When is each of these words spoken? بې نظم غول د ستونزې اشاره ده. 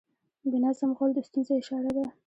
بې 0.49 0.57
نظم 0.65 0.91
غول 0.97 1.11
د 1.15 1.19
ستونزې 1.27 1.53
اشاره 1.61 1.91
ده. 1.97 2.05